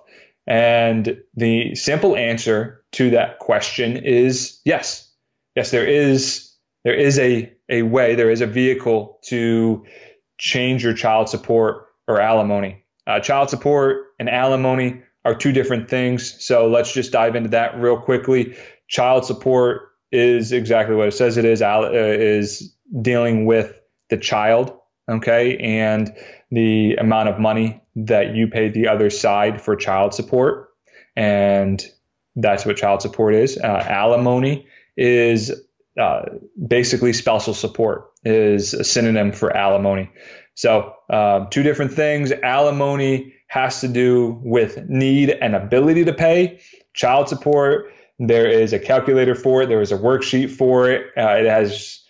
[0.47, 5.08] And the simple answer to that question is yes.
[5.56, 6.51] Yes, there is
[6.84, 9.86] there is a, a way, there is a vehicle to
[10.39, 12.84] change your child support or alimony.
[13.06, 16.43] Uh, child support and alimony are two different things.
[16.43, 18.56] So let's just dive into that real quickly.
[18.88, 24.78] Child support is exactly what it says it is, uh, is dealing with the child,
[25.10, 26.15] okay, and
[26.50, 30.70] the amount of money that you pay the other side for child support.
[31.15, 31.84] And
[32.36, 33.58] that's what child support is.
[33.58, 35.52] Uh, alimony is
[36.00, 36.22] uh,
[36.65, 40.12] basically spousal support is a synonym for alimony.
[40.58, 42.32] So uh, two different things.
[42.32, 46.62] Alimony has to do with need and ability to pay.
[46.96, 51.12] Child support, there is a calculator for it, there is a worksheet for it.
[51.15, 52.04] Uh, it has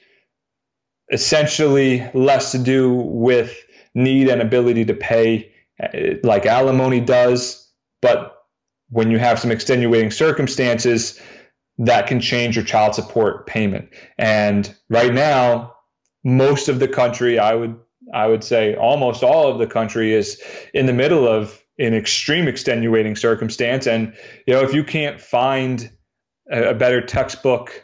[1.12, 3.54] essentially less to do with
[3.94, 5.52] need and ability to pay
[5.84, 7.70] uh, like alimony does.
[8.02, 8.34] But
[8.90, 11.22] when you have some extenuating circumstances,
[11.80, 13.90] that can change your child support payment.
[14.18, 15.76] And right now,
[16.24, 17.78] most of the country, I would
[18.14, 20.42] I would say almost all of the country is
[20.74, 23.88] in the middle of an extreme extenuating circumstance.
[23.88, 24.14] And,
[24.46, 25.92] you know, if you can't find
[26.52, 27.84] a, a better textbook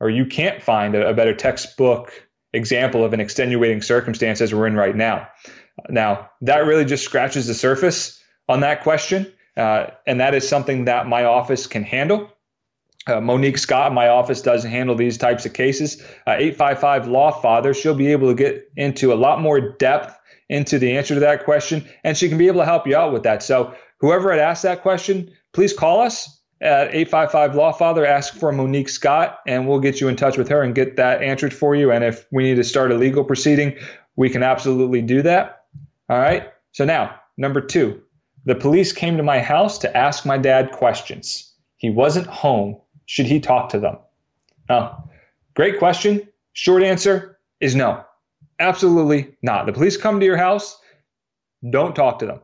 [0.00, 2.12] or you can't find a, a, better textbook
[2.52, 5.28] example of an extenuating circumstance as we're in right now.
[5.88, 9.32] Now, that really just scratches the surface on that question.
[9.56, 12.30] Uh, and that is something that my office can handle.
[13.06, 16.02] Uh, Monique Scott in my office does handle these types of cases.
[16.26, 20.96] Uh, 855 Lawfather, she'll be able to get into a lot more depth into the
[20.96, 23.42] answer to that question, and she can be able to help you out with that.
[23.42, 28.88] So, whoever had asked that question, please call us at 855 Lawfather, ask for Monique
[28.88, 31.90] Scott, and we'll get you in touch with her and get that answered for you.
[31.92, 33.76] And if we need to start a legal proceeding,
[34.16, 35.64] we can absolutely do that.
[36.08, 36.52] All right.
[36.72, 38.02] So, now, number two,
[38.44, 41.52] the police came to my house to ask my dad questions.
[41.76, 43.98] He wasn't home should he talk to them?
[44.68, 44.96] Oh,
[45.54, 46.28] great question.
[46.52, 48.04] Short answer is no.
[48.58, 49.66] Absolutely not.
[49.66, 50.78] The police come to your house,
[51.70, 52.40] don't talk to them.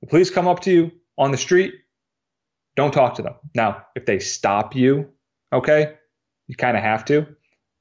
[0.00, 1.74] The police come up to you on the street,
[2.76, 3.34] don't talk to them.
[3.54, 5.08] Now, if they stop you,
[5.52, 5.94] okay,
[6.48, 7.26] you kind of have to.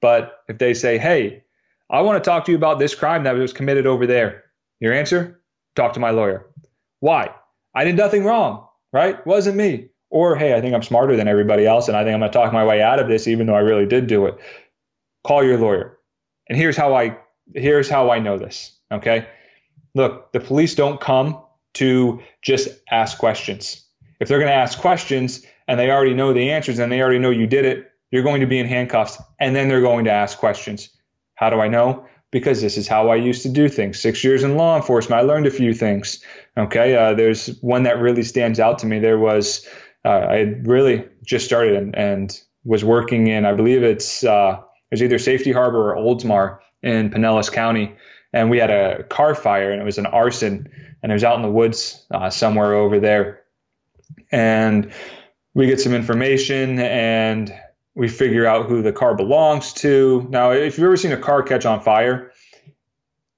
[0.02, 1.44] But if they say, hey,
[1.90, 4.44] I want to talk to you about this crime that was committed over there,
[4.80, 5.42] your answer,
[5.76, 6.48] talk to my lawyer.
[7.00, 7.30] Why?
[7.74, 9.26] I did nothing wrong, right?
[9.26, 9.90] Wasn't me.
[10.10, 12.38] Or, hey, I think I'm smarter than everybody else and I think I'm going to
[12.38, 14.38] talk my way out of this even though I really did do it.
[15.24, 15.98] Call your lawyer.
[16.48, 17.18] And here's how I
[17.54, 19.28] here's how I know this, okay?
[19.96, 21.42] Look, the police don't come
[21.76, 23.86] to just ask questions.
[24.20, 27.20] If they're going to ask questions and they already know the answers and they already
[27.20, 30.12] know you did it, you're going to be in handcuffs and then they're going to
[30.12, 30.90] ask questions.
[31.36, 32.06] How do I know?
[32.32, 34.00] Because this is how I used to do things.
[34.00, 36.24] Six years in law enforcement, I learned a few things.
[36.58, 39.00] Okay, uh, there's one that really stands out to me.
[39.00, 39.68] There was
[40.06, 44.94] uh, I really just started and, and, was working in, I believe it's uh, it
[44.94, 47.96] was either Safety Harbor or Oldsmar in Pinellas County,
[48.34, 50.70] and we had a car fire and it was an arson,
[51.02, 53.44] and it was out in the woods uh, somewhere over there,
[54.30, 54.92] and
[55.54, 57.54] we get some information and
[57.96, 60.28] we figure out who the car belongs to.
[60.30, 62.32] Now, if you've ever seen a car catch on fire,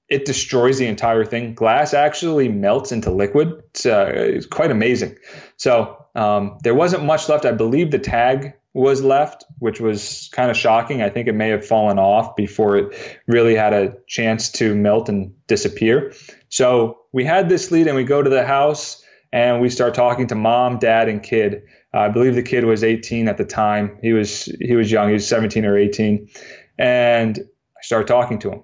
[0.08, 1.54] it destroys the entire thing.
[1.54, 3.62] Glass actually melts into liquid.
[3.70, 5.16] It's, uh, it's quite amazing.
[5.56, 7.44] So um, there wasn't much left.
[7.44, 11.02] I believe the tag was left, which was kind of shocking.
[11.02, 15.08] I think it may have fallen off before it really had a chance to melt
[15.08, 16.14] and disappear.
[16.48, 20.26] So we had this lead, and we go to the house and we start talking
[20.26, 21.62] to mom, dad, and kid.
[21.94, 23.98] Uh, I believe the kid was 18 at the time.
[24.02, 25.08] He was he was young.
[25.08, 26.28] He was 17 or 18,
[26.78, 28.62] and I start talking to him.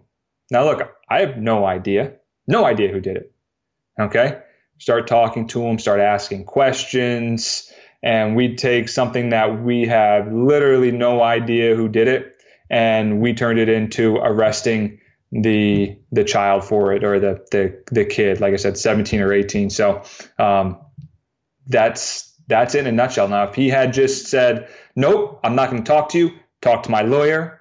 [0.50, 2.14] Now look, I have no idea,
[2.46, 3.32] no idea who did it.
[3.98, 4.38] Okay,
[4.78, 10.92] start talking to them, start asking questions, and we'd take something that we have literally
[10.92, 12.36] no idea who did it,
[12.70, 18.04] and we turned it into arresting the the child for it or the the the
[18.04, 18.40] kid.
[18.40, 19.70] Like I said, 17 or 18.
[19.70, 20.02] So
[20.38, 20.78] um,
[21.66, 23.28] that's that's in a nutshell.
[23.28, 26.30] Now, if he had just said, nope, I'm not going to talk to you,
[26.62, 27.60] talk to my lawyer,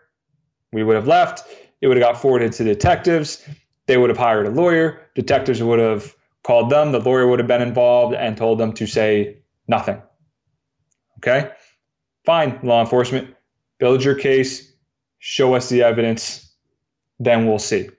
[0.72, 1.46] we would have left.
[1.82, 3.46] It would have got forwarded to detectives.
[3.86, 5.02] They would have hired a lawyer.
[5.16, 6.16] Detectives would have
[6.48, 6.94] called them.
[6.94, 10.02] The lawyer would have been involved and told them to say nothing.
[11.18, 11.52] Okay?
[12.26, 13.36] Fine, law enforcement,
[13.80, 14.72] build your case,
[15.20, 16.50] show us the evidence,
[17.20, 17.90] then we'll see.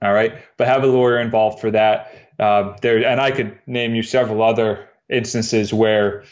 [0.00, 0.42] All right?
[0.56, 2.14] But have a lawyer involved for that.
[2.38, 6.24] Uh, there, and I could name you several other instances where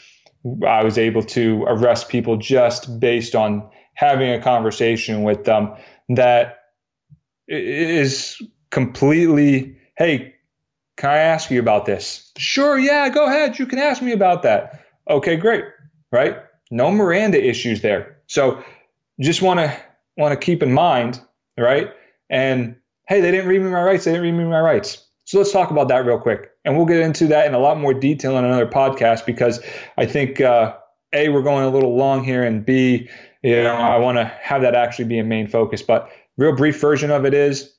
[0.65, 5.73] I was able to arrest people just based on having a conversation with them
[6.09, 6.59] that
[7.47, 10.36] is completely, hey,
[10.97, 12.31] can I ask you about this?
[12.37, 13.57] Sure, yeah, go ahead.
[13.59, 14.83] You can ask me about that.
[15.09, 15.63] Okay, great.
[16.11, 16.37] Right?
[16.71, 18.17] No Miranda issues there.
[18.27, 18.63] So
[19.19, 19.77] just want to
[20.17, 21.21] want to keep in mind,
[21.57, 21.91] right?
[22.29, 22.75] And
[23.07, 24.05] hey, they didn't read me my rights.
[24.05, 25.05] They didn't read me my rights.
[25.25, 26.51] So let's talk about that real quick.
[26.65, 29.61] And we'll get into that in a lot more detail in another podcast because
[29.97, 30.75] I think, uh,
[31.13, 33.09] A, we're going a little long here, and B,
[33.43, 35.81] you know, I want to have that actually be a main focus.
[35.81, 37.73] But real brief version of it is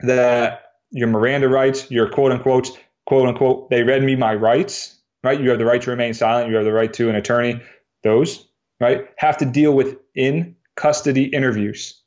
[0.00, 5.40] that your Miranda rights, your quote unquote, quote unquote, they read me my rights, right?
[5.40, 6.48] You have the right to remain silent.
[6.48, 7.60] You have the right to an attorney.
[8.04, 8.46] Those,
[8.80, 12.00] right, have to deal with in custody interviews.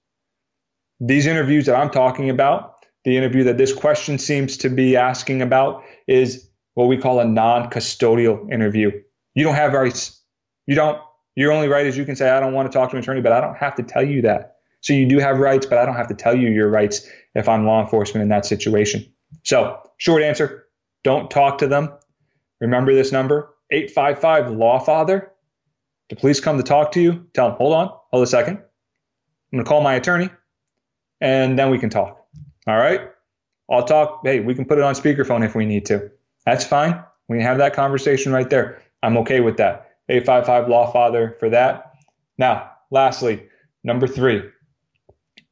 [0.99, 5.41] These interviews that I'm talking about the interview that this question seems to be asking
[5.41, 8.91] about is what we call a non custodial interview.
[9.35, 10.19] You don't have rights.
[10.65, 10.99] You don't.
[11.35, 13.21] Your only right is you can say, I don't want to talk to an attorney,
[13.21, 14.54] but I don't have to tell you that.
[14.85, 17.49] So you do have rights, but I don't have to tell you your rights if
[17.49, 19.03] I'm law enforcement in that situation.
[19.41, 20.67] So, short answer
[21.03, 21.91] don't talk to them.
[22.61, 25.31] Remember this number 855 Law Father.
[26.09, 27.25] The police come to talk to you.
[27.33, 28.57] Tell them, hold on, hold a second.
[28.57, 30.29] I'm going to call my attorney,
[31.19, 32.23] and then we can talk.
[32.67, 33.09] All right.
[33.71, 34.21] I'll talk.
[34.23, 36.11] Hey, we can put it on speakerphone if we need to.
[36.45, 37.03] That's fine.
[37.27, 38.83] We can have that conversation right there.
[39.01, 39.95] I'm okay with that.
[40.09, 41.91] 855 Law Father for that.
[42.37, 43.47] Now, lastly,
[43.83, 44.43] number three.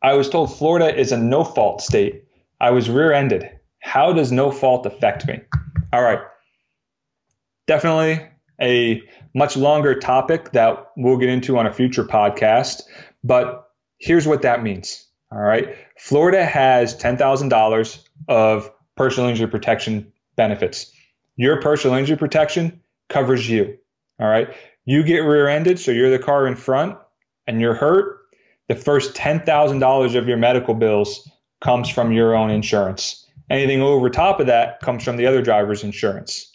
[0.04, 2.26] I was told Florida is a no fault state.
[2.60, 3.50] I was rear ended.
[3.80, 5.40] How does no fault affect me?
[5.94, 6.20] All right.
[7.68, 8.28] Definitely
[8.62, 9.02] a
[9.34, 12.82] much longer topic that we'll get into on a future podcast.
[13.24, 15.08] But here's what that means.
[15.32, 15.76] All right.
[15.98, 20.92] Florida has $10,000 of personal injury protection benefits.
[21.38, 23.78] Your personal injury protection covers you.
[24.20, 24.54] All right.
[24.86, 26.98] You get rear ended, so you're the car in front
[27.48, 28.20] and you're hurt.
[28.74, 31.30] The first $10,000 of your medical bills
[31.62, 33.28] comes from your own insurance.
[33.50, 36.52] Anything over top of that comes from the other driver's insurance.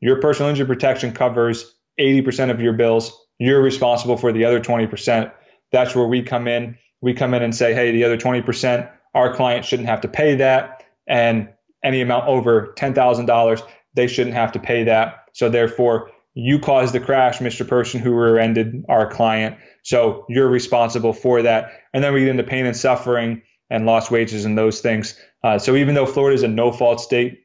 [0.00, 3.16] Your personal injury protection covers 80% of your bills.
[3.38, 5.32] You're responsible for the other 20%.
[5.72, 9.34] That's where we come in we come in and say, hey, the other 20% our
[9.34, 10.84] client shouldn't have to pay that.
[11.06, 11.48] And
[11.82, 13.62] any amount over $10,000,
[13.94, 15.24] they shouldn't have to pay that.
[15.32, 16.10] So therefore,
[16.40, 17.66] you caused the crash, Mr.
[17.66, 19.56] Person who rear-ended our client.
[19.82, 21.72] So you're responsible for that.
[21.92, 25.18] And then we get into pain and suffering and lost wages and those things.
[25.42, 27.40] Uh, so even though Florida is a no-fault state,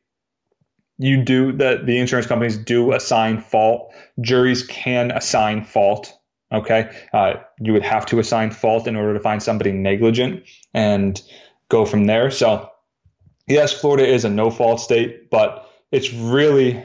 [0.99, 3.91] you do the the insurance companies do assign fault.
[4.21, 6.13] Juries can assign fault.
[6.51, 11.19] Okay, uh, you would have to assign fault in order to find somebody negligent and
[11.67, 12.29] go from there.
[12.29, 12.69] So
[13.47, 16.83] yes, Florida is a no fault state, but it's really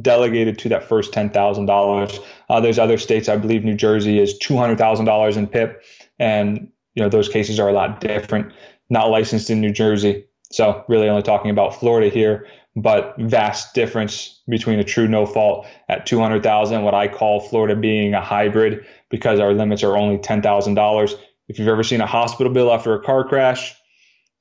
[0.00, 2.20] delegated to that first ten thousand uh, dollars.
[2.48, 5.82] There's other states, I believe New Jersey is two hundred thousand dollars in PIP,
[6.18, 8.52] and you know those cases are a lot different.
[8.88, 12.46] Not licensed in New Jersey, so really only talking about Florida here
[12.76, 18.12] but vast difference between a true no fault at 200,000 what I call Florida being
[18.12, 21.14] a hybrid because our limits are only $10,000
[21.48, 23.74] if you've ever seen a hospital bill after a car crash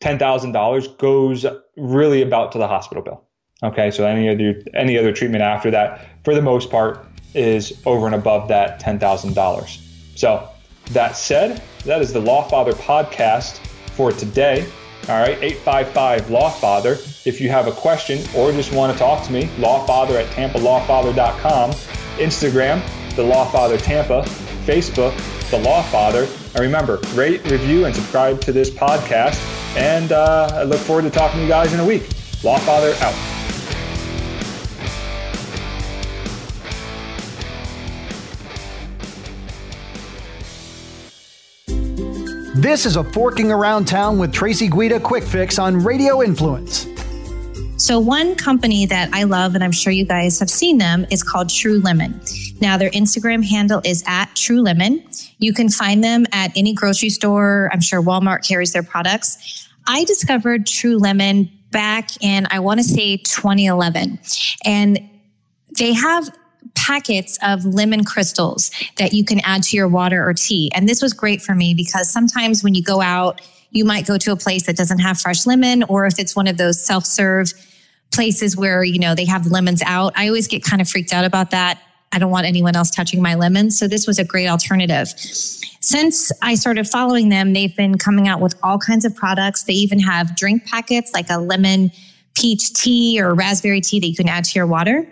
[0.04, 1.46] $10,000 goes
[1.78, 3.25] really about to the hospital bill
[3.64, 8.06] okay so any other any other treatment after that for the most part is over
[8.06, 10.50] and above that $10,000 so
[10.92, 13.58] that said that is the Lawfather podcast
[13.96, 14.66] for today
[15.08, 17.28] all right, 855 Lawfather.
[17.28, 21.72] If you have a question or just want to talk to me, lawfather at tampalawfather.com,
[22.18, 24.24] Instagram, the Lawfather Tampa,
[24.66, 25.16] Facebook,
[25.52, 26.24] the Lawfather.
[26.56, 29.38] And remember, rate, review, and subscribe to this podcast.
[29.78, 32.04] And uh, I look forward to talking to you guys in a week.
[32.42, 33.35] Lawfather out.
[42.66, 46.88] This is a Forking Around Town with Tracy Guida quick fix on Radio Influence.
[47.78, 51.22] So, one company that I love, and I'm sure you guys have seen them, is
[51.22, 52.20] called True Lemon.
[52.62, 55.08] Now, their Instagram handle is at True Lemon.
[55.38, 57.70] You can find them at any grocery store.
[57.72, 59.70] I'm sure Walmart carries their products.
[59.86, 64.18] I discovered True Lemon back in, I want to say 2011.
[64.66, 65.08] And
[65.78, 66.36] they have
[66.76, 70.72] packets of lemon crystals that you can add to your water or tea.
[70.76, 74.18] And this was great for me because sometimes when you go out, you might go
[74.18, 77.06] to a place that doesn't have fresh lemon, or if it's one of those self
[77.06, 77.52] serve
[78.14, 80.14] places where, you know, they have lemons out.
[80.16, 81.82] I always get kind of freaked out about that.
[82.14, 83.78] I don't want anyone else touching my lemons.
[83.78, 85.10] So this was a great alternative.
[85.18, 89.64] Since I started following them, they've been coming out with all kinds of products.
[89.64, 91.92] They even have drink packets like a lemon
[92.36, 95.08] peach tea or raspberry tea that you can add to your water.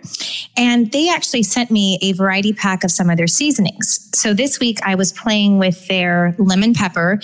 [0.56, 4.08] And they actually sent me a variety pack of some of their seasonings.
[4.14, 7.20] So this week I was playing with their lemon pepper,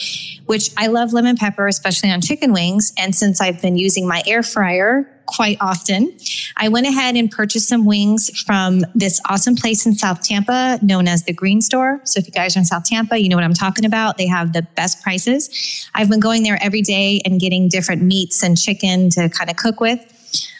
[0.46, 2.92] which I love lemon pepper, especially on chicken wings.
[2.98, 6.16] And since I've been using my air fryer quite often.
[6.56, 11.08] I went ahead and purchased some wings from this awesome place in South Tampa known
[11.08, 12.00] as the Green Store.
[12.04, 14.18] So if you guys are in South Tampa, you know what I'm talking about.
[14.18, 15.88] They have the best prices.
[15.94, 19.56] I've been going there every day and getting different meats and chicken to kind of
[19.56, 20.00] cook with.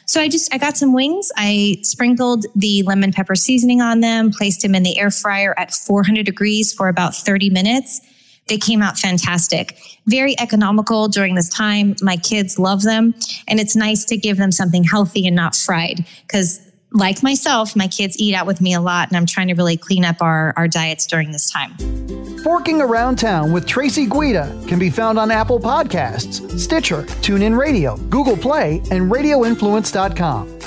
[0.07, 1.31] So I just I got some wings.
[1.37, 5.73] I sprinkled the lemon pepper seasoning on them, placed them in the air fryer at
[5.73, 8.01] 400 degrees for about 30 minutes
[8.51, 9.79] they came out fantastic.
[10.07, 11.95] Very economical during this time.
[12.03, 13.15] My kids love them.
[13.49, 16.61] And it's nice to give them something healthy and not fried because
[16.93, 19.77] like myself, my kids eat out with me a lot, and I'm trying to really
[19.77, 21.77] clean up our, our diets during this time.
[22.43, 27.97] Forking Around Town with Tracy Guida can be found on Apple Podcasts, Stitcher, TuneIn Radio,
[28.09, 30.59] Google Play, and RadioInfluence.com.